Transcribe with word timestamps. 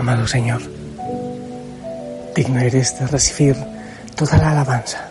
Amado 0.00 0.26
Señor, 0.26 0.62
digno 2.34 2.58
eres 2.58 2.98
de 2.98 3.06
recibir 3.06 3.54
toda 4.16 4.38
la 4.38 4.52
alabanza, 4.52 5.10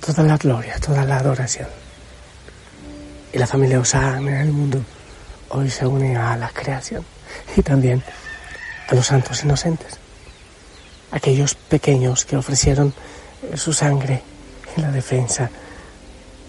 toda 0.00 0.22
la 0.22 0.38
gloria, 0.38 0.78
toda 0.80 1.04
la 1.04 1.18
adoración. 1.18 1.68
Y 3.30 3.36
la 3.36 3.46
familia 3.46 3.80
Osana 3.80 4.16
en 4.16 4.28
el 4.28 4.50
mundo 4.50 4.82
hoy 5.50 5.68
se 5.68 5.86
une 5.86 6.16
a 6.16 6.38
la 6.38 6.48
creación 6.48 7.04
y 7.54 7.60
también 7.60 8.02
a 8.88 8.94
los 8.94 9.04
santos 9.04 9.44
inocentes, 9.44 9.98
aquellos 11.10 11.54
pequeños 11.54 12.24
que 12.24 12.38
ofrecieron 12.38 12.94
su 13.56 13.74
sangre 13.74 14.22
en 14.74 14.82
la 14.84 14.90
defensa 14.90 15.50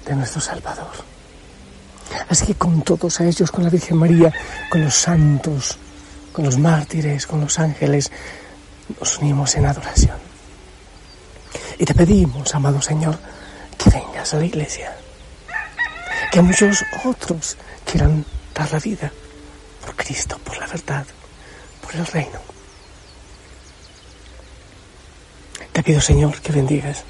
de 0.06 0.16
nuestro 0.16 0.40
Salvador. 0.40 0.94
Así 2.30 2.46
que 2.46 2.56
con 2.56 2.84
todos 2.84 3.20
ellos, 3.20 3.52
con 3.52 3.66
la 3.66 3.70
Virgen 3.70 3.98
María, 3.98 4.32
con 4.70 4.82
los 4.82 4.96
santos, 4.96 5.78
con 6.40 6.46
los 6.46 6.58
mártires, 6.58 7.28
con 7.28 7.42
los 7.42 7.60
ángeles, 7.60 8.10
nos 8.98 9.18
unimos 9.18 9.56
en 9.56 9.66
adoración. 9.66 10.16
Y 11.78 11.84
te 11.84 11.94
pedimos, 11.94 12.56
amado 12.56 12.82
Señor, 12.82 13.20
que 13.78 13.90
vengas 13.90 14.34
a 14.34 14.38
la 14.38 14.46
iglesia, 14.46 14.96
que 16.32 16.42
muchos 16.42 16.86
otros 17.04 17.58
quieran 17.84 18.24
dar 18.56 18.72
la 18.72 18.80
vida 18.80 19.12
por 19.86 19.98
Cristo, 19.98 20.40
por 20.42 20.58
la 20.58 20.68
verdad, 20.68 21.06
por 21.82 21.94
el 21.94 22.06
reino. 22.06 22.40
Te 25.74 25.84
pido, 25.84 26.00
Señor, 26.00 26.40
que 26.40 26.54
bendigas 26.54 27.04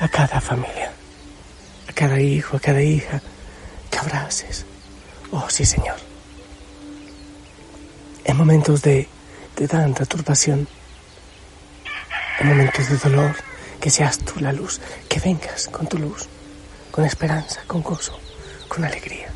a 0.00 0.08
cada 0.08 0.40
familia, 0.40 0.90
a 1.88 1.92
cada 1.92 2.20
hijo, 2.20 2.56
a 2.56 2.60
cada 2.60 2.82
hija, 2.82 3.22
que 3.88 3.98
abraces. 3.98 4.66
Oh, 5.30 5.48
sí, 5.48 5.64
Señor. 5.64 6.05
En 8.28 8.36
momentos 8.36 8.82
de, 8.82 9.08
de 9.56 9.68
tanta 9.68 10.04
turbación, 10.04 10.66
en 12.40 12.48
momentos 12.48 12.88
de 12.90 12.96
dolor, 12.96 13.36
que 13.80 13.88
seas 13.88 14.18
tú 14.18 14.40
la 14.40 14.52
luz, 14.52 14.80
que 15.08 15.20
vengas 15.20 15.68
con 15.68 15.86
tu 15.86 15.96
luz, 15.96 16.26
con 16.90 17.04
esperanza, 17.04 17.60
con 17.68 17.82
gozo, 17.82 18.18
con 18.66 18.84
alegría. 18.84 19.28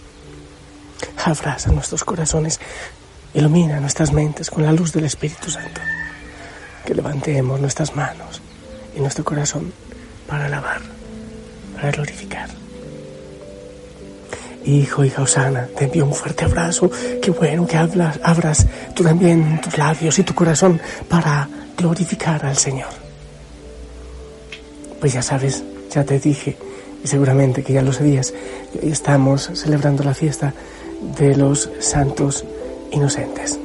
Abraza 1.25 1.71
nuestros 1.71 2.03
corazones, 2.03 2.59
ilumina 3.33 3.79
nuestras 3.79 4.13
mentes 4.13 4.51
con 4.51 4.65
la 4.65 4.73
luz 4.73 4.93
del 4.93 5.05
Espíritu 5.05 5.53
Santo. 5.53 5.81
Que 6.85 6.95
levantemos 6.95 7.61
nuestras 7.61 7.95
manos 7.95 8.43
y 8.97 8.99
nuestro 8.99 9.25
corazón 9.25 9.73
para 10.27 10.47
alabar, 10.47 10.81
para 11.77 11.93
glorificar. 11.93 12.60
Hijo, 14.65 15.05
hija 15.05 15.23
Osana, 15.23 15.69
te 15.77 15.85
envío 15.85 16.05
un 16.05 16.13
fuerte 16.13 16.45
abrazo. 16.45 16.91
Qué 17.23 17.31
bueno 17.31 17.67
que 17.67 17.77
hablas, 17.77 18.21
abras 18.23 18.67
tú 18.95 19.03
también 19.03 19.61
tus 19.61 19.79
labios 19.79 20.19
y 20.19 20.23
tu 20.23 20.35
corazón 20.35 20.81
para 21.09 21.49
glorificar 21.77 22.45
al 22.45 22.57
Señor. 22.57 22.89
Pues 25.01 25.15
ya 25.15 25.23
sabes, 25.23 25.65
ya 25.91 26.05
te 26.05 26.19
dije, 26.19 26.57
y 27.03 27.09
seguramente 27.09 27.63
que 27.63 27.73
ya 27.73 27.83
lo 27.83 27.93
sabías, 27.93 28.35
estamos 28.83 29.51
celebrando 29.55 30.05
la 30.05 30.13
fiesta 30.13 30.53
de 31.19 31.35
los 31.37 31.71
santos 31.81 32.45
inocentes. 32.91 33.59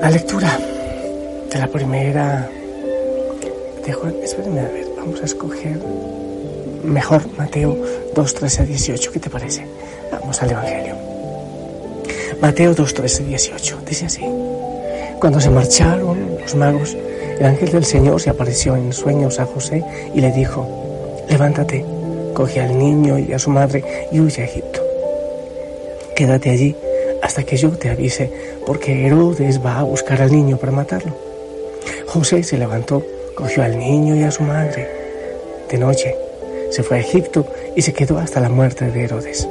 La 0.00 0.10
lectura 0.10 0.58
de 1.50 1.58
la 1.58 1.66
primera 1.66 2.48
de 3.84 3.92
Juan, 3.92 4.14
espérenme 4.22 4.60
a 4.60 4.68
ver, 4.68 4.86
vamos 4.96 5.20
a 5.20 5.24
escoger 5.24 5.80
mejor 6.84 7.22
Mateo 7.36 7.76
2, 8.14 8.34
13 8.34 8.62
a 8.62 8.64
18, 8.64 9.12
¿qué 9.12 9.20
te 9.20 9.30
parece? 9.30 9.66
Vamos 10.10 10.42
al 10.42 10.50
Evangelio. 10.50 10.94
Mateo 12.40 12.74
2, 12.74 12.94
13 12.94 13.24
18, 13.24 13.78
dice 13.88 14.06
así. 14.06 14.22
Cuando 15.20 15.40
se 15.40 15.50
marcharon 15.50 16.38
los 16.40 16.54
magos, 16.54 16.96
el 17.38 17.46
ángel 17.46 17.70
del 17.70 17.84
Señor 17.84 18.20
se 18.20 18.30
apareció 18.30 18.76
en 18.76 18.92
sueños 18.92 19.38
a 19.38 19.46
José 19.46 19.84
y 20.14 20.20
le 20.20 20.32
dijo, 20.32 20.66
levántate, 21.28 21.84
coge 22.34 22.60
al 22.60 22.78
niño 22.78 23.18
y 23.18 23.32
a 23.32 23.38
su 23.38 23.50
madre 23.50 23.84
y 24.10 24.20
huye 24.20 24.42
a 24.42 24.46
Egipto. 24.46 24.80
Quédate 26.16 26.50
allí 26.50 26.76
hasta 27.22 27.44
que 27.44 27.56
yo 27.56 27.70
te 27.70 27.88
avise, 27.88 28.30
porque 28.66 29.06
Herodes 29.06 29.64
va 29.64 29.78
a 29.78 29.84
buscar 29.84 30.20
al 30.20 30.32
niño 30.32 30.56
para 30.56 30.72
matarlo. 30.72 31.16
José 32.06 32.42
se 32.42 32.58
levantó, 32.58 33.02
cogió 33.36 33.62
al 33.62 33.78
niño 33.78 34.16
y 34.16 34.24
a 34.24 34.30
su 34.30 34.42
madre. 34.42 34.88
De 35.70 35.78
noche 35.78 36.14
se 36.72 36.82
fue 36.82 36.96
a 36.96 37.00
Egipto 37.00 37.46
y 37.76 37.82
se 37.82 37.92
quedó 37.92 38.18
hasta 38.18 38.40
la 38.40 38.48
muerte 38.48 38.90
de 38.90 39.04
Herodes. 39.04 39.46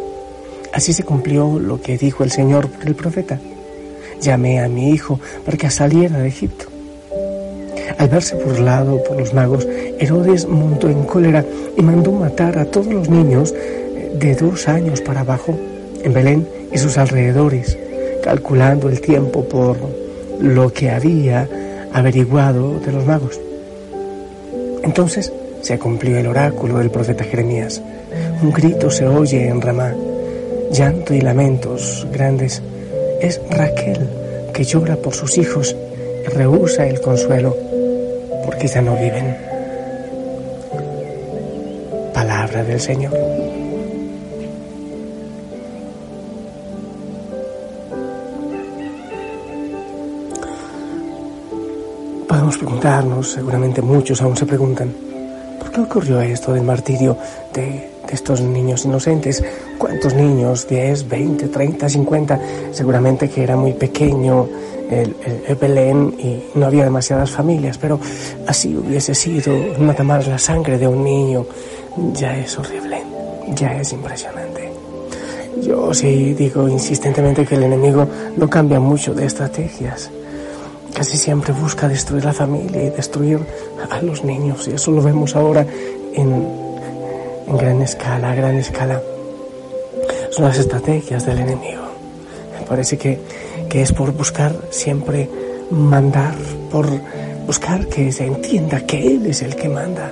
Así 0.74 0.92
se 0.92 1.04
cumplió 1.04 1.60
lo 1.60 1.80
que 1.80 1.98
dijo 1.98 2.24
el 2.24 2.32
Señor 2.32 2.70
por 2.70 2.88
el 2.88 2.96
profeta. 2.96 3.40
Llamé 4.20 4.60
a 4.60 4.68
mi 4.68 4.90
hijo 4.90 5.20
para 5.46 5.58
que 5.58 5.70
saliera 5.70 6.18
de 6.18 6.28
Egipto. 6.28 6.66
Al 7.98 8.10
verse 8.10 8.36
burlado 8.36 9.04
por 9.04 9.20
los 9.20 9.34
magos, 9.34 9.68
Herodes 10.00 10.48
montó 10.48 10.90
en 10.90 11.04
cólera 11.04 11.46
y 11.78 11.82
mandó 11.84 12.12
matar 12.12 12.58
a 12.58 12.66
todos 12.66 12.88
los 12.88 13.10
niños 13.10 13.54
de 13.54 14.36
dos 14.36 14.68
años 14.68 15.02
para 15.02 15.22
abajo 15.22 15.56
en 16.04 16.14
Belén 16.14 16.48
y 16.72 16.78
sus 16.80 16.98
alrededores, 16.98 17.78
calculando 18.24 18.90
el 18.90 19.00
tiempo 19.00 19.44
por 19.44 19.78
lo 20.40 20.74
que 20.74 20.90
había 20.90 21.48
averiguado 21.94 22.80
de 22.80 22.92
los 22.92 23.06
magos. 23.06 23.40
Entonces 24.84 25.32
se 25.62 25.78
cumplió 25.80 26.18
el 26.18 26.28
oráculo 26.28 26.80
del 26.80 26.90
profeta 26.90 27.24
Jeremías. 27.24 27.82
Un 28.42 28.52
grito 28.52 28.90
se 28.90 29.08
oye 29.08 29.48
en 29.48 29.62
Ramá, 29.62 29.94
llanto 30.72 31.14
y 31.14 31.22
lamentos 31.22 32.08
grandes. 32.12 32.62
Es 33.22 33.40
Raquel 33.50 34.10
que 34.54 34.64
llora 34.64 34.96
por 34.96 35.14
sus 35.14 35.38
hijos 35.38 35.76
y 36.26 36.30
rehúsa 36.30 36.88
el 36.88 37.00
consuelo 37.02 37.56
porque 38.46 38.68
ya 38.68 38.82
no 38.82 38.96
viven. 38.96 39.38
Palabra 42.14 42.64
del 42.64 42.80
Señor. 42.80 43.14
Podemos 52.28 52.58
preguntarnos, 52.58 53.32
seguramente 53.32 53.82
muchos 53.82 54.22
aún 54.22 54.36
se 54.38 54.46
preguntan, 54.46 55.11
¿por 55.72 55.74
qué 55.74 55.82
ocurrió 55.82 56.22
esto 56.22 56.54
del 56.54 56.64
martirio 56.64 57.18
de, 57.54 57.90
estos 58.12 58.42
niños 58.42 58.84
inocentes? 58.84 59.42
¿Cuántos 59.78 60.14
niños? 60.14 60.68
¿10, 60.70 61.08
20, 61.08 61.48
30, 61.48 61.88
50? 61.88 62.40
Seguramente 62.72 63.30
que 63.30 63.42
era 63.44 63.56
muy 63.56 63.72
pequeño 63.72 64.50
el, 64.90 65.16
el, 65.26 65.44
el, 65.48 65.56
Belén 65.56 66.14
y 66.20 66.44
no 66.56 66.66
había 66.66 66.84
demasiadas 66.84 67.32
familias, 67.32 67.78
pero 67.78 68.00
así 68.48 68.76
hubiese 68.76 69.16
sido, 69.16 69.54
más 70.04 70.28
la 70.28 70.38
sangre 70.38 70.78
de 70.78 70.88
un 70.88 71.04
niño, 71.04 71.46
ya 72.14 72.38
es 72.38 72.58
horrible, 72.58 73.02
ya 73.56 73.80
es 73.80 73.94
impresionante. 73.94 74.70
Yo 75.62 75.94
sí 75.94 76.34
digo 76.34 76.68
insistentemente 76.68 77.46
que 77.46 77.56
el 77.56 77.64
enemigo 77.64 78.06
no 78.36 78.50
cambia 78.50 78.82
mucho 78.82 79.14
de 79.14 79.26
estrategias. 79.26 80.12
Casi 80.94 81.18
siempre 81.18 81.54
busca 81.54 81.88
destruir 81.88 82.26
la 82.26 82.34
familia 82.34 82.84
y 82.84 82.90
destruir 82.90 83.40
a 83.90 84.02
los 84.02 84.24
niños, 84.24 84.68
y 84.68 84.72
eso 84.72 84.92
lo 84.92 85.02
vemos 85.02 85.36
ahora 85.36 85.66
en, 86.14 86.48
gran 87.48 87.82
escala, 87.82 88.32
a 88.32 88.36
gran 88.36 88.58
escala. 88.58 89.02
Son 90.32 90.46
las 90.46 90.58
estrategias 90.58 91.26
del 91.26 91.40
enemigo. 91.40 91.82
Me 92.60 92.66
parece 92.66 92.98
que 92.98 93.20
que 93.72 93.82
es 93.82 93.94
por 93.94 94.12
buscar 94.12 94.54
siempre 94.70 95.30
mandar, 95.70 96.36
por 96.70 96.86
buscar 97.48 97.88
que 97.88 98.12
se 98.12 98.26
entienda 98.26 98.86
que 98.86 99.16
Él 99.16 99.26
es 99.28 99.42
el 99.44 99.56
que 99.56 99.70
manda 99.70 100.12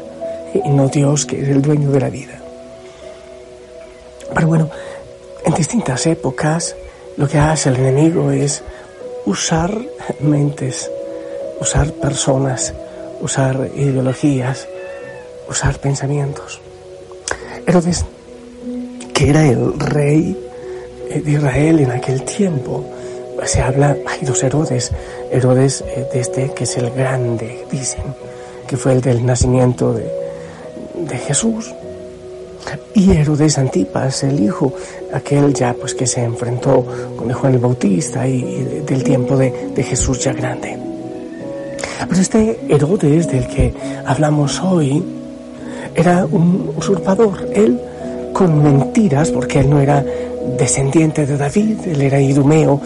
y 0.53 0.69
no 0.69 0.87
Dios 0.87 1.25
que 1.25 1.41
es 1.41 1.49
el 1.49 1.61
dueño 1.61 1.91
de 1.91 1.99
la 1.99 2.09
vida. 2.09 2.39
Pero 4.33 4.47
bueno, 4.47 4.69
en 5.43 5.53
distintas 5.55 6.07
épocas 6.07 6.73
lo 7.17 7.27
que 7.27 7.37
hace 7.37 7.67
el 7.67 7.75
enemigo 7.75 8.31
es 8.31 8.63
usar 9.29 9.71
mentes, 10.21 10.89
usar 11.61 11.91
personas, 11.93 12.73
usar 13.21 13.69
ideologías, 13.75 14.67
usar 15.47 15.77
pensamientos. 15.77 16.59
Herodes, 17.67 18.05
que 19.13 19.29
era 19.29 19.45
el 19.45 19.79
rey 19.79 20.35
de 21.13 21.31
Israel 21.31 21.79
en 21.79 21.91
aquel 21.91 22.23
tiempo, 22.23 22.83
se 23.45 23.61
habla, 23.61 23.95
hay 24.07 24.25
dos 24.25 24.41
Herodes, 24.41 24.91
Herodes 25.31 25.81
eh, 25.81 26.09
este 26.15 26.51
que 26.55 26.63
es 26.63 26.77
el 26.77 26.89
grande, 26.89 27.67
dicen, 27.69 28.15
que 28.67 28.77
fue 28.77 28.93
el 28.93 29.01
del 29.01 29.23
nacimiento 29.23 29.93
de, 29.93 30.11
de 30.95 31.17
Jesús. 31.19 31.71
Y 32.93 33.11
Herodes 33.11 33.57
Antipas, 33.57 34.23
el 34.23 34.39
hijo, 34.39 34.73
aquel 35.13 35.53
ya 35.53 35.73
pues 35.73 35.93
que 35.93 36.05
se 36.05 36.23
enfrentó 36.23 36.85
con 37.15 37.31
Juan 37.31 37.53
el 37.53 37.59
Bautista 37.59 38.27
y, 38.27 38.83
del 38.85 39.03
tiempo 39.03 39.37
de, 39.37 39.71
de 39.75 39.83
Jesús 39.83 40.23
ya 40.23 40.33
grande. 40.33 40.77
Pero 42.07 42.21
este 42.21 42.59
Herodes 42.69 43.27
del 43.27 43.47
que 43.47 43.73
hablamos 44.05 44.59
hoy 44.61 45.03
era 45.95 46.25
un 46.25 46.73
usurpador. 46.75 47.47
Él 47.53 47.79
con 48.33 48.63
mentiras, 48.63 49.31
porque 49.31 49.59
él 49.59 49.69
no 49.69 49.79
era 49.79 50.03
descendiente 50.57 51.25
de 51.25 51.37
David, 51.37 51.79
él 51.85 52.01
era 52.01 52.19
idumeo, 52.19 52.81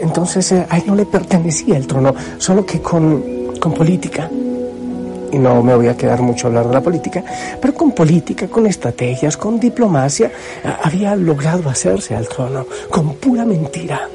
entonces 0.00 0.52
eh, 0.52 0.66
a 0.68 0.76
él 0.78 0.84
no 0.86 0.94
le 0.94 1.06
pertenecía 1.06 1.76
el 1.76 1.86
trono, 1.86 2.14
solo 2.38 2.64
que 2.64 2.80
con, 2.80 3.54
con 3.58 3.72
política, 3.72 4.30
y 5.32 5.38
no 5.38 5.62
me 5.62 5.74
voy 5.74 5.88
a 5.88 5.96
quedar 5.96 6.22
mucho 6.22 6.46
a 6.46 6.48
hablar 6.48 6.68
de 6.68 6.74
la 6.74 6.80
política, 6.80 7.22
pero 7.60 7.74
con 7.74 7.92
política, 7.92 8.48
con 8.48 8.66
estrategias, 8.66 9.36
con 9.36 9.58
diplomacia, 9.58 10.30
había 10.82 11.14
logrado 11.16 11.68
hacerse 11.68 12.14
al 12.14 12.28
trono, 12.28 12.66
con 12.90 13.14
pura 13.14 13.44
mentira. 13.44 14.08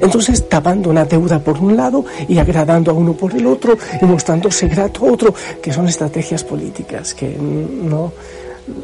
Entonces 0.00 0.48
tapando 0.48 0.90
una 0.90 1.04
deuda 1.04 1.38
por 1.38 1.58
un 1.58 1.76
lado 1.76 2.04
y 2.28 2.38
agradando 2.38 2.90
a 2.90 2.94
uno 2.94 3.12
por 3.12 3.34
el 3.34 3.46
otro 3.46 3.76
y 4.00 4.04
mostrándose 4.04 4.68
grato 4.68 5.06
a 5.06 5.12
otro, 5.12 5.34
que 5.62 5.72
son 5.72 5.88
estrategias 5.88 6.44
políticas 6.44 7.14
que 7.14 7.36
no, 7.36 8.12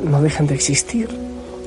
no 0.04 0.22
dejan 0.22 0.46
de 0.46 0.54
existir. 0.54 1.08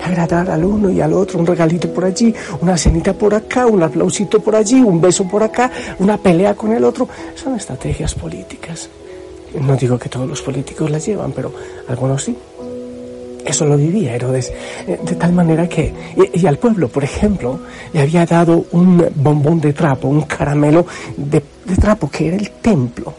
Agradar 0.04 0.50
al 0.51 0.63
uno 0.63 0.89
y 0.92 1.01
al 1.01 1.12
otro, 1.13 1.39
un 1.39 1.45
regalito 1.45 1.92
por 1.92 2.06
allí, 2.06 2.34
una 2.62 2.78
cenita 2.78 3.13
por 3.13 3.34
acá, 3.34 3.66
un 3.66 3.81
aplausito 3.81 4.39
por 4.39 4.56
allí, 4.56 4.75
un 4.75 5.01
beso 5.01 5.28
por 5.28 5.42
acá, 5.42 5.72
una 6.00 6.18
pelea 6.18 6.54
con 6.54 6.72
el 6.72 6.84
otro, 6.84 7.10
son 7.36 7.56
estrategias 7.56 8.13
políticas. 8.13 8.89
No 9.60 9.76
digo 9.76 9.98
que 9.98 10.10
todos 10.10 10.28
los 10.28 10.42
políticos 10.42 10.90
las 10.90 11.06
llevan, 11.06 11.32
pero 11.32 11.52
algunos 11.88 12.24
sí. 12.24 12.36
Eso 13.46 13.66
lo 13.66 13.78
vivía 13.78 14.14
Herodes, 14.14 14.52
eh, 14.86 15.00
de 15.02 15.16
tal 15.16 15.32
manera 15.32 15.70
que, 15.70 15.94
y, 16.34 16.46
al 16.46 16.58
pueblo, 16.58 16.90
por 16.90 17.06
ejemplo, 17.06 17.62
le 17.94 18.02
había 18.02 18.26
dado 18.26 18.66
un 18.72 19.08
bombón 19.16 19.62
de 19.62 19.72
trapo, 19.72 20.10
un 20.10 20.24
caramelo 20.24 20.86
de, 21.16 21.42
trapo, 21.80 22.10
que 22.10 22.28
era 22.28 22.36
el 22.36 22.52
templo, 22.52 23.14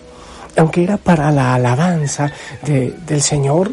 aunque 0.56 0.82
era 0.82 0.98
para 0.98 1.30
la 1.30 1.54
alabanza 1.54 2.30
del 2.62 3.22
Señor, 3.22 3.72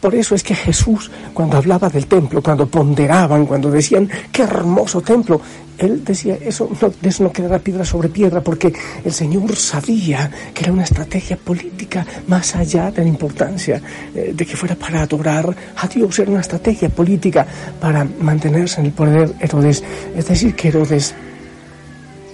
por 0.00 0.14
eso 0.14 0.34
es 0.34 0.42
que 0.42 0.54
Jesús, 0.54 1.10
cuando 1.32 1.56
hablaba 1.56 1.88
del 1.88 2.06
templo, 2.06 2.42
cuando 2.42 2.66
ponderaban, 2.66 3.46
cuando 3.46 3.70
decían, 3.70 4.08
qué 4.32 4.42
hermoso 4.42 5.00
templo, 5.00 5.40
él 5.82 6.04
decía, 6.04 6.38
eso 6.40 6.70
no, 6.80 6.92
eso 7.02 7.24
no 7.24 7.32
quedará 7.32 7.58
piedra 7.58 7.84
sobre 7.84 8.08
piedra, 8.08 8.40
porque 8.40 8.72
el 9.04 9.12
Señor 9.12 9.56
sabía 9.56 10.30
que 10.54 10.62
era 10.62 10.72
una 10.72 10.84
estrategia 10.84 11.36
política 11.36 12.06
más 12.28 12.54
allá 12.54 12.90
de 12.90 13.02
la 13.02 13.08
importancia 13.08 13.82
eh, 14.14 14.32
de 14.34 14.46
que 14.46 14.56
fuera 14.56 14.74
para 14.76 15.02
adorar 15.02 15.54
a 15.76 15.88
Dios, 15.88 16.18
era 16.18 16.30
una 16.30 16.40
estrategia 16.40 16.88
política 16.88 17.46
para 17.80 18.04
mantenerse 18.04 18.80
en 18.80 18.86
el 18.86 18.92
poder 18.92 19.34
Herodes. 19.40 19.82
Es 20.16 20.28
decir, 20.28 20.54
que 20.54 20.68
Herodes 20.68 21.14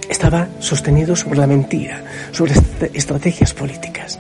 estaba 0.09 0.49
sostenido 0.59 1.17
sobre 1.17 1.39
la 1.39 1.47
mentira, 1.47 2.03
sobre 2.33 2.55
estrategias 2.93 3.55
políticas. 3.55 4.19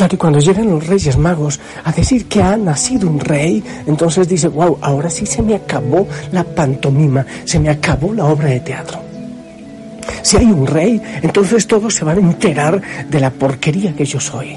Claro, 0.00 0.14
y 0.14 0.16
cuando 0.16 0.38
llegan 0.38 0.70
los 0.70 0.86
reyes 0.86 1.18
magos 1.18 1.60
a 1.84 1.92
decir 1.92 2.26
que 2.26 2.42
ha 2.42 2.56
nacido 2.56 3.06
un 3.06 3.20
rey, 3.20 3.62
entonces 3.86 4.26
dice, 4.26 4.48
wow, 4.48 4.78
ahora 4.80 5.10
sí 5.10 5.26
se 5.26 5.42
me 5.42 5.54
acabó 5.54 6.08
la 6.32 6.42
pantomima, 6.42 7.26
se 7.44 7.58
me 7.58 7.68
acabó 7.68 8.14
la 8.14 8.24
obra 8.24 8.48
de 8.48 8.60
teatro. 8.60 8.98
Si 10.22 10.38
hay 10.38 10.46
un 10.46 10.66
rey, 10.66 11.02
entonces 11.20 11.66
todos 11.66 11.94
se 11.94 12.06
van 12.06 12.16
a 12.16 12.20
enterar 12.22 12.80
de 13.10 13.20
la 13.20 13.28
porquería 13.28 13.94
que 13.94 14.06
yo 14.06 14.18
soy. 14.18 14.56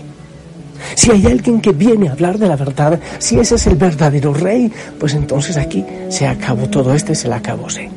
Si 0.96 1.12
hay 1.12 1.26
alguien 1.26 1.60
que 1.60 1.74
viene 1.74 2.08
a 2.08 2.14
hablar 2.14 2.38
de 2.38 2.48
la 2.48 2.56
verdad, 2.56 2.98
si 3.20 3.38
ese 3.38 3.56
es 3.56 3.68
el 3.68 3.76
verdadero 3.76 4.34
rey, 4.34 4.72
pues 4.98 5.14
entonces 5.14 5.58
aquí 5.58 5.84
se 6.08 6.26
acabó 6.26 6.70
todo, 6.70 6.94
este 6.94 7.16
se 7.16 7.28
la 7.28 7.36
acabó, 7.36 7.70
sí. 7.70 7.90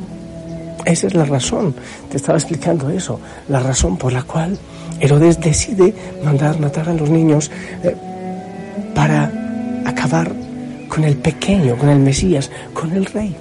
Esa 0.85 1.07
es 1.07 1.15
la 1.15 1.25
razón, 1.25 1.77
te 2.11 2.17
estaba 2.17 2.39
explicando 2.39 2.91
eso, 2.91 3.21
la 3.49 3.61
razón 3.61 3.97
por 3.97 4.13
la 4.13 4.25
cual 4.25 4.59
Herodes 5.01 5.41
decide 5.41 5.95
mandar 6.25 6.59
matar 6.59 6.89
a 6.89 6.95
los 6.95 7.11
niños 7.11 7.51
eh, 7.83 7.95
para 8.95 9.31
acabar 9.85 10.33
con 10.89 11.05
el 11.05 11.17
pequeño, 11.17 11.77
con 11.77 11.89
el 11.89 11.99
Mesías, 11.99 12.51
con 12.73 12.93
el 12.93 13.07
rey. 13.07 13.37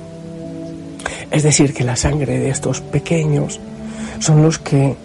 Es 1.31 1.43
decir, 1.43 1.73
que 1.73 1.83
la 1.83 1.95
sangre 1.95 2.39
de 2.39 2.49
estos 2.49 2.81
pequeños 2.81 3.59
son 4.19 4.41
los 4.41 4.59
que, 4.59 4.95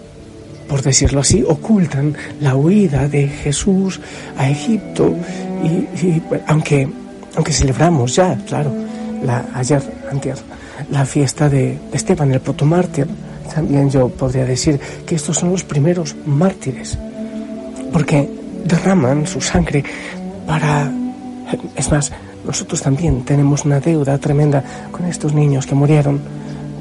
por 0.67 0.81
decirlo 0.81 1.21
así, 1.21 1.43
ocultan 1.43 2.15
la 2.39 2.55
huida 2.55 3.07
de 3.07 3.27
Jesús 3.27 3.99
a 4.37 4.49
Egipto. 4.49 5.13
Y, 5.63 6.21
aunque, 6.47 6.89
aunque 7.35 7.53
celebramos 7.53 8.15
ya, 8.15 8.37
claro, 8.47 8.71
la, 9.23 9.45
ayer, 9.53 9.81
antes, 10.09 10.43
la 10.89 11.05
fiesta 11.05 11.49
de 11.49 11.77
Esteban, 11.93 12.31
el 12.31 12.39
protomártir, 12.39 13.07
también 13.53 13.89
yo 13.89 14.09
podría 14.09 14.45
decir 14.45 14.79
que 15.05 15.15
estos 15.15 15.37
son 15.37 15.51
los 15.51 15.63
primeros 15.63 16.15
mártires, 16.25 16.97
porque 17.91 18.29
derraman 18.65 19.27
su 19.27 19.41
sangre 19.41 19.83
para... 20.45 20.91
Es 21.75 21.91
más, 21.91 22.11
nosotros 22.45 22.81
también 22.81 23.23
tenemos 23.23 23.65
una 23.65 23.79
deuda 23.79 24.17
tremenda 24.17 24.63
con 24.91 25.05
estos 25.05 25.33
niños 25.33 25.65
que 25.65 25.75
murieron, 25.75 26.19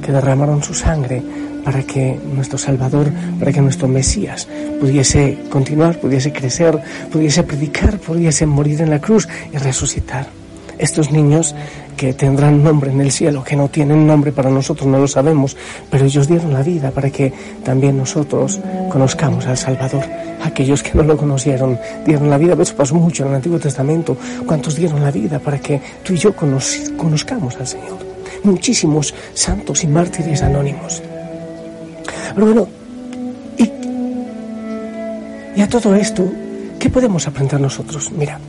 que 0.05 0.13
derramaron 0.13 0.63
su 0.63 0.75
sangre 0.75 1.23
para 1.65 1.83
que 1.83 2.19
nuestro 2.35 2.57
Salvador, 2.59 3.11
para 3.39 3.53
que 3.53 3.61
nuestro 3.61 3.89
Mesías 3.89 4.49
pudiese 4.81 5.39
continuar, 5.51 6.01
pudiese 6.01 6.33
crecer, 6.33 6.81
pudiese 7.13 7.43
predicar, 7.43 7.99
pudiese 7.99 8.47
morir 8.47 8.81
en 8.81 8.91
la 8.91 9.01
cruz 9.01 9.29
y 9.53 9.59
resucitar. 9.59 10.40
Estos 10.81 11.13
niños 11.13 11.55
que 11.99 12.15
tendrán 12.15 12.65
nombre 12.65 12.91
en 12.91 13.03
el 13.03 13.13
cielo, 13.13 13.45
que 13.45 13.55
no 13.55 13.69
tienen 13.69 14.07
nombre 14.07 14.33
para 14.33 14.49
nosotros, 14.49 14.89
no 14.89 14.99
lo 14.99 15.07
sabemos, 15.07 15.55
pero 15.91 16.07
ellos 16.07 16.27
dieron 16.27 16.55
la 16.55 16.63
vida 16.63 16.91
para 16.91 17.11
que 17.11 17.31
también 17.63 17.99
nosotros 17.99 18.59
conozcamos 18.91 19.47
al 19.47 19.59
Salvador. 19.59 20.05
Aquellos 20.43 20.83
que 20.83 20.95
no 20.95 21.03
lo 21.03 21.19
conocieron 21.19 21.79
dieron 22.07 22.31
la 22.31 22.39
vida, 22.39 22.57
eso 22.59 22.75
pasó 22.75 22.95
mucho 22.95 23.25
en 23.25 23.29
el 23.29 23.35
Antiguo 23.37 23.59
Testamento, 23.59 24.17
cuántos 24.47 24.75
dieron 24.75 25.03
la 25.03 25.11
vida 25.11 25.39
para 25.39 25.59
que 25.59 25.83
tú 26.03 26.15
y 26.15 26.17
yo 26.17 26.35
conozcamos 26.35 27.57
al 27.57 27.67
Señor. 27.67 27.99
Muchísimos 28.43 29.15
santos 29.35 29.85
y 29.85 29.87
mártires 29.87 30.41
anónimos. 30.43 31.03
Pero 32.35 32.47
bueno, 32.47 32.69
y, 33.59 33.71
y 35.59 35.63
a 35.63 35.69
todo 35.69 35.95
esto, 35.95 36.25
¿qué 36.79 36.89
podemos 36.89 37.29
aprender 37.29 37.61
nosotros? 37.61 38.11
Mira, 38.13 38.41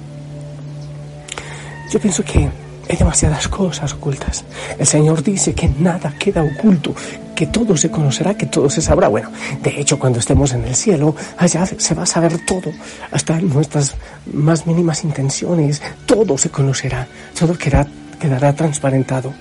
yo 1.91 1.99
pienso 1.99 2.23
que 2.23 2.49
hay 2.89 2.95
demasiadas 2.97 3.49
cosas 3.49 3.93
ocultas. 3.93 4.45
El 4.79 4.87
Señor 4.87 5.21
dice 5.21 5.53
que 5.53 5.67
nada 5.67 6.13
queda 6.17 6.41
oculto, 6.41 6.95
que 7.35 7.47
todo 7.47 7.75
se 7.75 7.91
conocerá, 7.91 8.33
que 8.35 8.45
todo 8.45 8.69
se 8.69 8.81
sabrá. 8.81 9.09
Bueno, 9.09 9.29
de 9.61 9.81
hecho, 9.81 9.99
cuando 9.99 10.19
estemos 10.19 10.53
en 10.53 10.63
el 10.63 10.73
cielo, 10.73 11.13
allá 11.37 11.65
se 11.65 11.93
va 11.93 12.03
a 12.03 12.05
saber 12.05 12.45
todo, 12.45 12.71
hasta 13.11 13.41
nuestras 13.41 13.95
más 14.31 14.65
mínimas 14.65 15.03
intenciones, 15.03 15.81
todo 16.05 16.37
se 16.37 16.49
conocerá, 16.49 17.07
todo 17.37 17.57
quedará, 17.57 17.89
quedará 18.17 18.53
transparentado. 18.53 19.33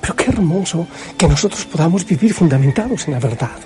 Pero 0.00 0.16
qué 0.16 0.24
hermoso 0.24 0.88
que 1.16 1.28
nosotros 1.28 1.64
podamos 1.66 2.04
vivir 2.04 2.34
fundamentados 2.34 3.06
en 3.06 3.14
la 3.14 3.20
verdad 3.20 3.58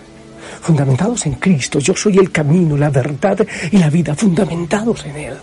fundamentados 0.61 1.26
en 1.26 1.35
Cristo. 1.35 1.78
Yo 1.78 1.95
soy 1.95 2.19
el 2.19 2.33
camino, 2.33 2.76
la 2.76 2.90
verdad 2.90 3.47
y 3.71 3.78
la 3.78 3.88
vida, 3.88 4.16
fundamentados 4.16 5.04
en 5.04 5.16
Él 5.16 5.37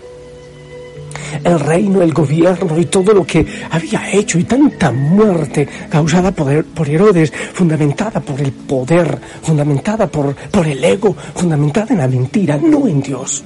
el 1.44 1.60
reino, 1.60 2.02
el 2.02 2.14
gobierno 2.14 2.78
y 2.78 2.86
todo 2.86 3.14
lo 3.14 3.26
que 3.26 3.46
había 3.72 4.12
hecho 4.12 4.38
y 4.40 4.44
tanta 4.44 4.92
muerte 4.92 5.68
causada 5.90 6.32
por, 6.32 6.64
por 6.66 6.90
Herodes, 6.90 7.32
fundamentada 7.54 8.20
por 8.20 8.40
el 8.42 8.52
poder, 8.52 9.20
fundamentada 9.42 10.08
por, 10.08 10.36
por 10.36 10.68
el 10.68 10.84
ego, 10.84 11.16
fundamentada 11.36 11.88
en 11.92 12.00
la 12.00 12.08
mentira, 12.08 12.58
no 12.58 12.88
en 12.88 13.02
Dios. 13.02 13.44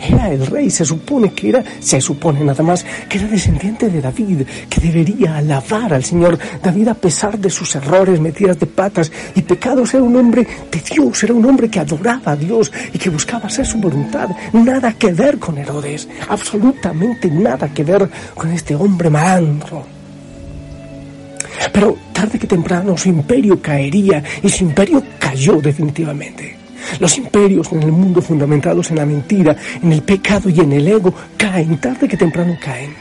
Era 0.00 0.30
el 0.30 0.46
rey, 0.46 0.70
se 0.70 0.84
supone 0.84 1.32
que 1.32 1.50
era, 1.50 1.64
se 1.80 2.00
supone 2.00 2.44
nada 2.44 2.62
más, 2.62 2.84
que 3.08 3.18
era 3.18 3.28
descendiente 3.28 3.88
de 3.88 4.00
David, 4.00 4.42
que 4.68 4.80
debería 4.80 5.36
alabar 5.36 5.94
al 5.94 6.04
Señor. 6.04 6.38
David, 6.62 6.88
a 6.88 6.94
pesar 6.94 7.38
de 7.38 7.50
sus 7.50 7.74
errores, 7.76 8.20
metidas 8.20 8.58
de 8.58 8.66
patas 8.66 9.10
y 9.34 9.42
pecados, 9.42 9.94
era 9.94 10.02
un 10.02 10.16
hombre 10.16 10.46
de 10.70 10.80
Dios, 10.80 11.22
era 11.22 11.34
un 11.34 11.44
hombre 11.44 11.68
que 11.68 11.80
adoraba 11.80 12.32
a 12.32 12.36
Dios 12.36 12.72
y 12.92 12.98
que 12.98 13.10
buscaba 13.10 13.46
hacer 13.46 13.66
su 13.66 13.78
voluntad. 13.78 14.30
Nada 14.52 14.92
que 14.92 15.12
ver 15.12 15.38
con 15.38 15.58
Herodes, 15.58 16.08
absolutamente 16.28 17.30
nada 17.30 17.68
que 17.68 17.84
ver 17.84 18.08
con 18.34 18.50
este 18.50 18.74
hombre 18.74 19.10
malandro. 19.10 19.84
Pero 21.72 21.96
tarde 22.12 22.38
que 22.38 22.46
temprano 22.46 22.96
su 22.96 23.08
imperio 23.08 23.60
caería 23.60 24.22
y 24.42 24.48
su 24.48 24.64
imperio 24.64 25.02
cayó 25.18 25.60
definitivamente. 25.60 26.63
Los 26.98 27.16
imperios 27.18 27.72
en 27.72 27.82
el 27.82 27.92
mundo 27.92 28.20
fundamentados 28.22 28.90
en 28.90 28.96
la 28.96 29.06
mentira, 29.06 29.56
en 29.82 29.92
el 29.92 30.02
pecado 30.02 30.48
y 30.48 30.60
en 30.60 30.72
el 30.72 30.86
ego 30.86 31.12
caen, 31.36 31.78
tarde 31.78 32.08
que 32.08 32.16
temprano 32.16 32.56
caen. 32.60 32.94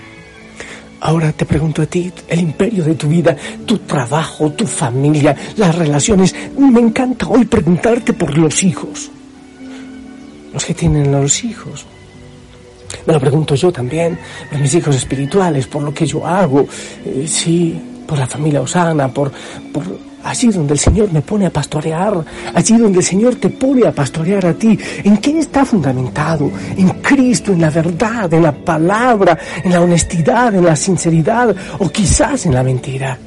Ahora 1.01 1.33
te 1.33 1.45
pregunto 1.45 1.81
a 1.81 1.85
ti, 1.85 2.11
el 2.29 2.39
imperio 2.39 2.83
de 2.85 2.95
tu 2.95 3.09
vida, 3.09 3.35
tu 3.65 3.79
trabajo, 3.79 4.51
tu 4.53 4.65
familia, 4.65 5.35
las 5.57 5.75
relaciones. 5.75 6.33
Me 6.57 6.79
encanta 6.79 7.27
hoy 7.27 7.43
preguntarte 7.43 8.13
por 8.13 8.37
los 8.37 8.63
hijos. 8.63 9.11
Los 10.53 10.63
que 10.63 10.73
tienen 10.73 11.11
los 11.11 11.43
hijos. 11.43 11.85
Me 13.05 13.13
lo 13.13 13.19
pregunto 13.19 13.55
yo 13.55 13.69
también, 13.71 14.17
por 14.49 14.59
mis 14.59 14.73
hijos 14.75 14.95
espirituales, 14.95 15.67
por 15.67 15.83
lo 15.83 15.93
que 15.93 16.05
yo 16.05 16.25
hago. 16.25 16.65
Eh, 17.05 17.25
sí, 17.27 17.77
por 18.13 18.19
la 18.19 18.27
familia 18.27 18.61
Osana, 18.61 19.07
por, 19.07 19.31
por 19.71 19.83
allí 20.23 20.49
donde 20.49 20.73
el 20.73 20.79
Señor 20.79 21.11
me 21.11 21.23
pone 21.23 21.47
a 21.47 21.49
pastorear, 21.49 22.23
allí 22.53 22.77
donde 22.77 22.99
el 22.99 23.03
Señor 23.03 23.37
te 23.37 23.49
pone 23.49 23.87
a 23.87 23.91
pastorear 23.91 24.45
a 24.45 24.53
ti. 24.53 24.77
¿En 25.03 25.17
qué 25.17 25.39
está 25.39 25.65
fundamentado? 25.65 26.51
En 26.77 26.89
Cristo, 27.01 27.53
en 27.53 27.61
la 27.61 27.71
verdad, 27.71 28.31
en 28.31 28.43
la 28.43 28.51
palabra, 28.51 29.35
en 29.63 29.71
la 29.71 29.81
honestidad, 29.81 30.53
en 30.53 30.63
la 30.63 30.75
sinceridad 30.75 31.55
o 31.79 31.89
quizás 31.89 32.45
en 32.45 32.53
la 32.53 32.61
mentira. 32.61 33.17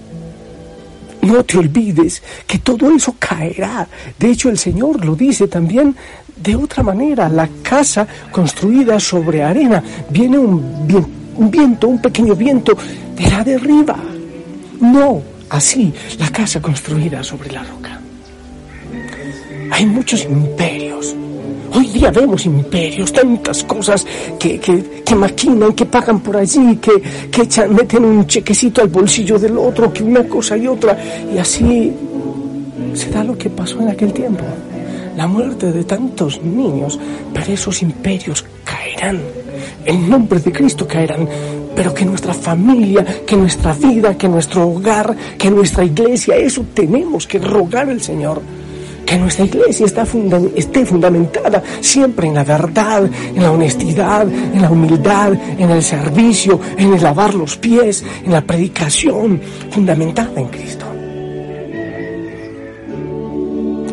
No 1.23 1.43
te 1.43 1.59
olvides 1.59 2.23
que 2.47 2.59
todo 2.59 2.89
eso 2.95 3.17
caerá. 3.19 3.89
De 4.17 4.31
hecho, 4.31 4.51
el 4.51 4.59
Señor 4.59 5.05
lo 5.05 5.17
dice 5.17 5.49
también 5.49 5.97
de 6.37 6.55
otra 6.55 6.85
manera. 6.85 7.29
La 7.29 7.49
casa 7.61 8.07
construida 8.31 9.01
sobre 9.01 9.43
arena 9.43 9.83
viene 10.11 10.39
un, 10.39 10.87
viento, 11.51 11.89
un 11.89 12.01
pequeño 12.01 12.37
viento 12.37 12.79
de 13.17 13.29
la 13.29 13.43
derriba. 13.43 13.97
No, 14.81 15.23
así 15.51 15.93
la 16.19 16.31
casa 16.31 16.61
construida 16.61 17.23
sobre 17.23 17.53
la 17.53 17.63
roca. 17.65 18.01
Hay 19.71 19.87
muchos 19.87 20.25
imperios 20.25 21.17
Hoy 21.77 21.89
día 21.89 22.11
vemos 22.11 22.47
imperios, 22.47 23.13
tantas 23.13 23.63
cosas 23.65 24.07
que, 24.39 24.59
que, 24.59 25.15
maquinan, 25.15 25.75
que 25.75 25.85
pagan 25.85 26.21
por 26.21 26.39
allí, 26.39 26.77
que, 26.77 27.03
que 27.31 27.43
echan, 27.43 27.75
meten 27.75 28.03
un 28.03 28.27
chequecito 28.27 28.81
al 28.81 28.89
bolsillo 28.89 29.39
del 29.39 29.59
otro, 29.59 29.93
que 29.93 30.03
una 30.03 30.25
cosa 30.25 30.57
y 30.57 30.67
otra. 30.67 30.97
Y 31.35 31.37
así 31.37 31.93
se 32.95 33.11
da 33.11 33.23
lo 33.23 33.37
que 33.37 33.51
pasó 33.51 33.81
en 33.83 33.89
aquel 33.89 34.11
tiempo. 34.13 34.43
La 35.19 35.27
muerte 35.27 35.71
de 35.71 35.85
tantos 35.85 36.41
niños, 36.43 36.99
pero 37.35 37.53
esos 37.53 37.83
imperios 37.83 38.43
caerán. 38.65 39.21
En 39.85 40.09
nombre 40.09 40.41
de 40.41 40.53
Cristo 40.53 40.87
caerán 40.87 41.29
pero 41.77 41.95
que 41.95 42.07
nuestra 42.07 42.35
familia, 42.35 43.05
que 43.27 43.37
nuestra 43.37 43.75
vida, 43.75 44.17
que 44.17 44.29
nuestro 44.29 44.67
hogar, 44.67 45.15
que 45.39 45.51
nuestra 45.51 45.85
iglesia, 45.85 46.35
eso 46.37 46.65
tenemos 46.75 47.27
que 47.27 47.39
rogar 47.39 47.89
al 47.91 48.01
Señor 48.01 48.41
que 49.07 49.17
nuestra 49.17 49.45
iglesia 49.45 49.87
está 49.87 50.05
esté 50.57 50.85
fundamentada 50.85 51.63
siempre 51.81 52.27
en 52.27 52.35
la 52.35 52.43
verdad, 52.43 53.09
en 53.35 53.41
la 53.41 53.53
honestidad, 53.53 54.29
en 54.29 54.61
la 54.61 54.69
humildad, 54.69 55.33
en 55.57 55.71
el 55.71 55.81
servicio, 55.81 56.61
en 56.77 56.93
el 56.93 57.03
lavar 57.03 57.33
los 57.35 57.57
pies, 57.57 58.05
en 58.25 58.33
la 58.33 58.41
predicación 58.41 59.41
fundamentada 59.71 60.41
en 60.41 60.49
Cristo. 60.49 60.85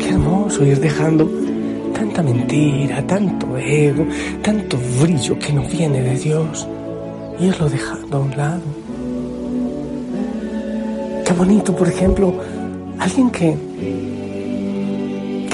Qué 0.00 0.08
hermoso 0.08 0.64
ir 0.64 0.80
dejando 0.80 1.30
tanta 1.94 2.20
mentira, 2.20 3.06
tanto 3.06 3.56
ego, 3.56 4.06
tanto 4.42 4.76
brillo 5.00 5.38
que 5.38 5.52
no 5.52 5.62
viene 5.62 6.02
de 6.02 6.16
Dios, 6.16 6.66
irlo 7.40 7.68
dejando 7.68 8.16
a 8.16 8.20
un 8.20 8.36
lado. 8.36 8.62
Qué 11.26 11.32
bonito, 11.32 11.74
por 11.74 11.88
ejemplo, 11.88 12.34
alguien 12.98 13.30
que 13.30 13.56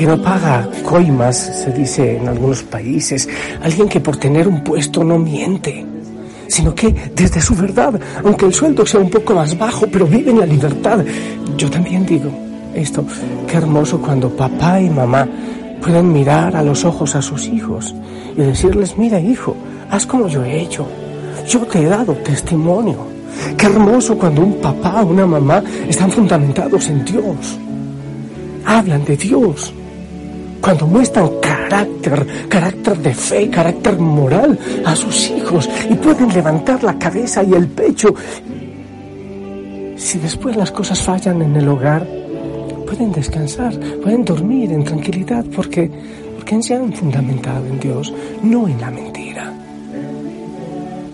que 0.00 0.06
no 0.06 0.16
paga 0.22 0.66
coimas, 0.82 1.36
se 1.36 1.72
dice 1.72 2.16
en 2.16 2.26
algunos 2.26 2.62
países, 2.62 3.28
alguien 3.62 3.86
que 3.86 4.00
por 4.00 4.16
tener 4.16 4.48
un 4.48 4.64
puesto 4.64 5.04
no 5.04 5.18
miente, 5.18 5.84
sino 6.48 6.74
que 6.74 6.90
desde 7.14 7.38
su 7.42 7.54
verdad, 7.54 8.00
aunque 8.24 8.46
el 8.46 8.54
sueldo 8.54 8.86
sea 8.86 8.98
un 8.98 9.10
poco 9.10 9.34
más 9.34 9.58
bajo, 9.58 9.86
pero 9.92 10.06
vive 10.06 10.30
en 10.30 10.40
la 10.40 10.46
libertad. 10.46 11.04
Yo 11.58 11.68
también 11.68 12.06
digo 12.06 12.30
esto, 12.74 13.04
qué 13.46 13.58
hermoso 13.58 14.00
cuando 14.00 14.30
papá 14.30 14.80
y 14.80 14.88
mamá 14.88 15.28
pueden 15.82 16.10
mirar 16.10 16.56
a 16.56 16.62
los 16.62 16.86
ojos 16.86 17.14
a 17.14 17.20
sus 17.20 17.46
hijos 17.46 17.94
y 18.34 18.40
decirles, 18.40 18.96
mira 18.96 19.20
hijo, 19.20 19.54
haz 19.90 20.06
como 20.06 20.28
yo 20.28 20.42
he 20.42 20.62
hecho, 20.62 20.86
yo 21.46 21.60
te 21.60 21.80
he 21.80 21.86
dado 21.86 22.14
testimonio. 22.14 23.06
Qué 23.56 23.66
hermoso 23.66 24.18
cuando 24.18 24.42
un 24.42 24.54
papá 24.54 25.02
o 25.02 25.06
una 25.06 25.26
mamá 25.26 25.62
están 25.88 26.10
fundamentados 26.10 26.88
en 26.88 27.04
Dios. 27.04 27.58
Hablan 28.64 29.04
de 29.04 29.16
Dios 29.16 29.72
cuando 30.60 30.86
muestran 30.86 31.30
carácter, 31.40 32.26
carácter 32.48 32.98
de 32.98 33.14
fe, 33.14 33.48
carácter 33.48 33.98
moral 33.98 34.58
a 34.84 34.94
sus 34.94 35.30
hijos 35.30 35.68
y 35.88 35.94
pueden 35.94 36.28
levantar 36.28 36.82
la 36.84 36.98
cabeza 36.98 37.42
y 37.42 37.54
el 37.54 37.66
pecho. 37.68 38.14
Si 39.96 40.18
después 40.18 40.56
las 40.56 40.70
cosas 40.70 41.02
fallan 41.02 41.42
en 41.42 41.56
el 41.56 41.68
hogar, 41.68 42.06
pueden 42.86 43.12
descansar, 43.12 43.72
pueden 44.02 44.24
dormir 44.24 44.72
en 44.72 44.84
tranquilidad 44.84 45.44
porque, 45.54 45.90
porque 46.36 46.62
se 46.62 46.74
han 46.74 46.92
fundamentado 46.92 47.64
en 47.66 47.80
Dios, 47.80 48.12
no 48.42 48.68
en 48.68 48.80
la 48.80 48.90
mentira. 48.90 49.19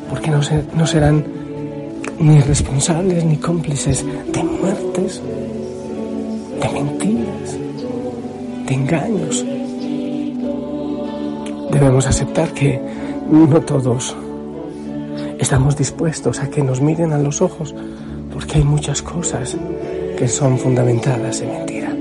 Porque 0.09 0.31
no, 0.31 0.41
no 0.75 0.87
serán 0.87 1.25
ni 2.19 2.41
responsables 2.41 3.25
ni 3.25 3.37
cómplices 3.37 4.05
de 4.33 4.43
muertes, 4.43 5.23
de 6.61 6.69
mentiras 6.73 7.67
de 8.67 8.75
engaños. 8.75 9.45
Debemos 11.71 12.07
aceptar 12.07 12.53
que 12.53 12.81
no 13.31 13.61
todos 13.61 14.17
estamos 15.39 15.77
dispuestos 15.77 16.41
a 16.41 16.49
que 16.49 16.63
nos 16.63 16.81
miren 16.81 17.13
a 17.13 17.19
los 17.19 17.41
ojos 17.41 17.75
porque 18.33 18.59
hay 18.59 18.65
muchas 18.65 19.03
cosas 19.03 19.57
que 20.19 20.29
son 20.29 20.59
fundamentadas 20.59 21.41
en 21.41 21.51
mentira. 21.53 21.93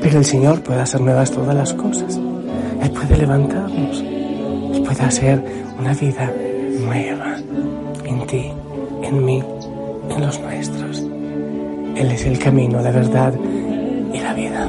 Pero 0.00 0.18
el 0.18 0.24
Señor 0.24 0.62
puede 0.62 0.80
hacer 0.80 1.00
nuevas 1.00 1.30
todas 1.30 1.54
las 1.54 1.72
cosas. 1.74 2.18
Él 2.82 2.90
puede 2.90 3.16
levantarnos. 3.16 4.00
Él 4.00 4.82
puede 4.84 5.02
hacer 5.02 5.42
una 5.78 5.94
vida 5.94 6.32
nueva 6.88 7.36
en 8.04 8.26
ti, 8.26 8.50
en 9.02 9.24
mí, 9.24 9.44
en 10.10 10.20
los 10.20 10.40
nuestros. 10.40 11.00
Él 11.96 12.10
es 12.12 12.24
el 12.24 12.38
camino, 12.38 12.80
la 12.80 12.90
verdad 12.90 13.34
y 14.12 14.18
la 14.18 14.32
vida. 14.32 14.68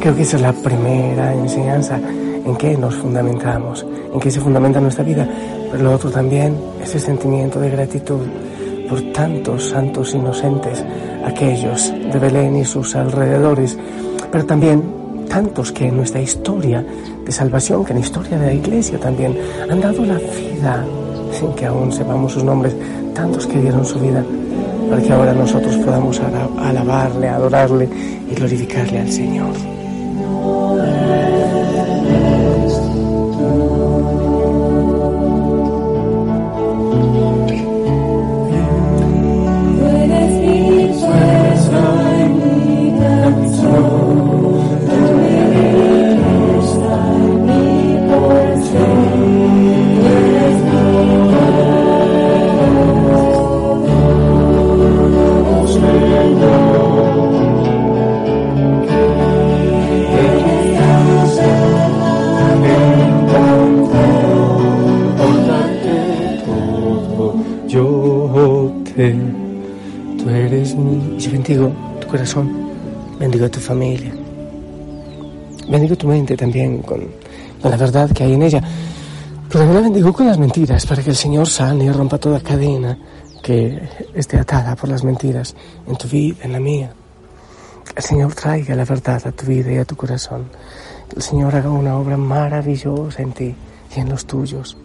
Creo 0.00 0.16
que 0.16 0.22
esa 0.22 0.36
es 0.36 0.42
la 0.42 0.52
primera 0.52 1.34
enseñanza 1.34 1.98
en 1.98 2.56
que 2.56 2.76
nos 2.76 2.94
fundamentamos, 2.96 3.86
en 4.14 4.20
que 4.20 4.30
se 4.30 4.40
fundamenta 4.40 4.80
nuestra 4.80 5.04
vida. 5.04 5.28
Pero 5.70 5.84
lo 5.84 5.92
otro 5.92 6.10
también, 6.10 6.56
ese 6.82 6.98
sentimiento 6.98 7.60
de 7.60 7.70
gratitud 7.70 8.26
por 8.88 9.00
tantos 9.12 9.70
santos 9.70 10.14
inocentes, 10.14 10.84
aquellos 11.24 11.92
de 12.12 12.18
Belén 12.18 12.56
y 12.56 12.64
sus 12.64 12.94
alrededores, 12.96 13.76
pero 14.30 14.46
también 14.46 14.82
tantos 15.28 15.72
que 15.72 15.88
en 15.88 15.96
nuestra 15.96 16.20
historia 16.20 16.84
de 17.24 17.32
salvación, 17.32 17.84
que 17.84 17.92
en 17.92 18.00
la 18.00 18.04
historia 18.04 18.38
de 18.38 18.46
la 18.46 18.52
iglesia 18.52 18.98
también, 18.98 19.36
han 19.70 19.80
dado 19.80 20.04
la 20.04 20.18
vida 20.18 20.84
sin 21.32 21.52
que 21.54 21.66
aún 21.66 21.92
sepamos 21.92 22.32
sus 22.32 22.44
nombres, 22.44 22.74
tantos 23.14 23.46
que 23.46 23.60
dieron 23.60 23.84
su 23.84 23.98
vida 23.98 24.24
para 24.88 25.02
que 25.02 25.12
ahora 25.12 25.32
nosotros 25.32 25.76
podamos 25.76 26.20
alabarle, 26.20 27.28
adorarle 27.28 27.88
y 28.30 28.34
glorificarle 28.34 29.00
al 29.00 29.10
Señor. 29.10 29.83
Corazón, 72.14 72.48
bendigo 73.18 73.50
tu 73.50 73.58
familia, 73.58 74.14
bendigo 75.68 75.96
tu 75.96 76.06
mente 76.06 76.36
también 76.36 76.78
con, 76.78 77.08
la 77.64 77.76
verdad 77.76 78.08
que 78.12 78.22
hay 78.22 78.34
en 78.34 78.42
ella, 78.44 78.62
pero 79.48 79.64
también 79.64 79.74
la 79.74 79.80
bendigo 79.80 80.12
con 80.12 80.28
las 80.28 80.38
mentiras 80.38 80.86
para 80.86 81.02
que 81.02 81.10
el 81.10 81.16
Señor 81.16 81.48
sane 81.48 81.86
y 81.86 81.90
rompa 81.90 82.18
toda 82.18 82.38
cadena 82.38 82.96
que 83.42 83.82
esté 84.14 84.38
atada 84.38 84.76
por 84.76 84.90
las 84.90 85.02
mentiras 85.02 85.56
en 85.88 85.96
tu 85.96 86.06
vida, 86.06 86.36
en 86.44 86.52
la 86.52 86.60
mía. 86.60 86.92
El 87.96 88.02
Señor 88.04 88.32
traiga 88.32 88.76
la 88.76 88.84
verdad 88.84 89.20
a 89.26 89.32
tu 89.32 89.46
vida 89.46 89.72
y 89.72 89.78
a 89.78 89.84
tu 89.84 89.96
corazón. 89.96 90.44
El 91.16 91.20
Señor 91.20 91.56
haga 91.56 91.70
una 91.70 91.96
obra 91.96 92.16
maravillosa 92.16 93.22
en 93.22 93.32
ti 93.32 93.56
y 93.96 93.98
en 93.98 94.08
los 94.08 94.24
tuyos. 94.24 94.76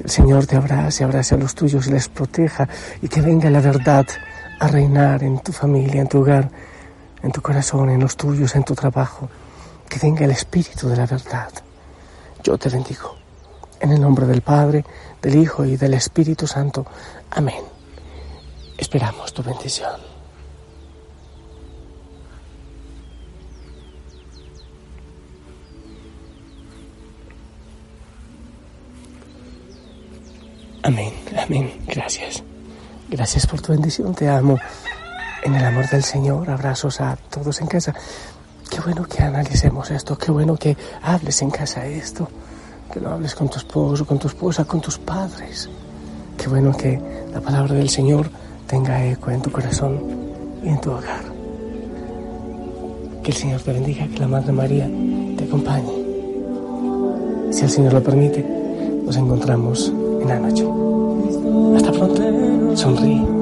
El 0.00 0.08
Señor 0.08 0.46
te 0.46 0.54
abrace, 0.54 1.02
abrace 1.02 1.34
a 1.34 1.38
los 1.38 1.56
tuyos 1.56 1.88
y 1.88 1.90
les 1.90 2.08
proteja 2.08 2.68
y 3.02 3.08
que 3.08 3.20
venga 3.20 3.50
la 3.50 3.60
verdad 3.60 4.06
a 4.60 4.68
reinar 4.68 5.22
en 5.22 5.38
tu 5.40 5.52
familia, 5.52 6.00
en 6.00 6.08
tu 6.08 6.20
hogar, 6.20 6.50
en 7.22 7.32
tu 7.32 7.40
corazón, 7.42 7.90
en 7.90 8.00
los 8.00 8.16
tuyos, 8.16 8.54
en 8.54 8.64
tu 8.64 8.74
trabajo. 8.74 9.28
Que 9.88 9.98
venga 9.98 10.24
el 10.24 10.30
Espíritu 10.30 10.88
de 10.88 10.96
la 10.96 11.06
verdad. 11.06 11.50
Yo 12.42 12.58
te 12.58 12.68
bendigo. 12.68 13.16
En 13.80 13.92
el 13.92 14.00
nombre 14.00 14.26
del 14.26 14.42
Padre, 14.42 14.84
del 15.20 15.36
Hijo 15.36 15.64
y 15.64 15.76
del 15.76 15.94
Espíritu 15.94 16.46
Santo. 16.46 16.86
Amén. 17.30 17.62
Esperamos 18.78 19.32
tu 19.32 19.42
bendición. 19.42 20.12
Amén, 30.82 31.12
amén. 31.38 31.72
Gracias. 31.86 32.42
Gracias 33.12 33.46
por 33.46 33.60
tu 33.60 33.72
bendición. 33.72 34.14
Te 34.14 34.26
amo. 34.26 34.58
En 35.44 35.54
el 35.54 35.62
amor 35.62 35.86
del 35.90 36.02
Señor, 36.02 36.48
abrazos 36.48 36.98
a 37.02 37.14
todos 37.28 37.60
en 37.60 37.66
casa. 37.66 37.94
Qué 38.70 38.80
bueno 38.80 39.04
que 39.04 39.22
analicemos 39.22 39.90
esto. 39.90 40.16
Qué 40.16 40.32
bueno 40.32 40.56
que 40.56 40.74
hables 41.02 41.42
en 41.42 41.50
casa 41.50 41.84
esto. 41.84 42.26
Que 42.90 43.00
lo 43.00 43.10
hables 43.10 43.34
con 43.34 43.50
tu 43.50 43.58
esposo, 43.58 44.06
con 44.06 44.18
tu 44.18 44.28
esposa, 44.28 44.64
con 44.64 44.80
tus 44.80 44.98
padres. 44.98 45.68
Qué 46.38 46.48
bueno 46.48 46.74
que 46.74 46.98
la 47.34 47.42
palabra 47.42 47.74
del 47.74 47.90
Señor 47.90 48.30
tenga 48.66 49.04
eco 49.04 49.30
en 49.30 49.42
tu 49.42 49.52
corazón 49.52 50.00
y 50.64 50.68
en 50.68 50.80
tu 50.80 50.92
hogar. 50.92 51.24
Que 53.22 53.30
el 53.30 53.36
Señor 53.36 53.60
te 53.60 53.74
bendiga, 53.74 54.08
que 54.08 54.20
la 54.20 54.28
Madre 54.28 54.52
María 54.52 54.88
te 55.36 55.44
acompañe. 55.44 55.92
Si 57.50 57.62
el 57.62 57.70
Señor 57.70 57.92
lo 57.92 58.02
permite, 58.02 58.42
nos 59.04 59.16
encontramos 59.18 59.92
en 60.22 60.28
la 60.28 60.38
noche. 60.38 60.66
Hasta 61.76 61.92
pronto. 61.92 62.31
Xuống! 62.74 63.32